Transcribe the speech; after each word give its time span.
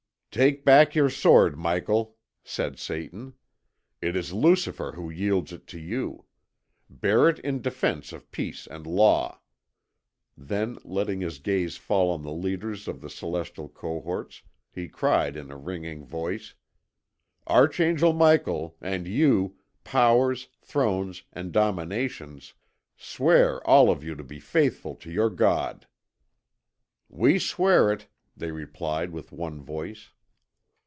"Take 0.33 0.63
back 0.63 0.95
your 0.95 1.09
sword, 1.09 1.57
Michael," 1.57 2.15
said 2.41 2.79
Satan. 2.79 3.33
"It 4.01 4.15
is 4.15 4.31
Lucifer 4.31 4.93
who 4.93 5.09
yields 5.09 5.51
it 5.51 5.67
to 5.67 5.77
you. 5.77 6.23
Bear 6.89 7.27
it 7.27 7.37
in 7.39 7.61
defence 7.61 8.13
of 8.13 8.31
peace 8.31 8.65
and 8.65 8.87
law." 8.87 9.41
Then 10.37 10.77
letting 10.85 11.19
his 11.19 11.39
gaze 11.39 11.75
fall 11.75 12.09
on 12.11 12.21
the 12.23 12.31
leaders 12.31 12.87
of 12.87 13.01
the 13.01 13.09
celestial 13.09 13.67
cohorts, 13.67 14.41
he 14.71 14.87
cried 14.87 15.35
in 15.35 15.51
a 15.51 15.57
ringing 15.57 16.05
voice: 16.05 16.53
"Archangel 17.45 18.13
Michael, 18.13 18.77
and 18.79 19.09
you, 19.09 19.57
Powers, 19.83 20.47
Thrones, 20.61 21.23
and 21.33 21.51
Dominations, 21.51 22.53
swear 22.95 23.61
all 23.67 23.89
of 23.91 24.01
you 24.01 24.15
to 24.15 24.23
be 24.23 24.39
faithful 24.39 24.95
to 24.95 25.11
your 25.11 25.29
God." 25.29 25.87
"We 27.09 27.37
swear 27.37 27.91
it," 27.91 28.07
they 28.37 28.51
replied 28.53 29.11
with 29.11 29.33
one 29.33 29.61
voice. 29.61 30.11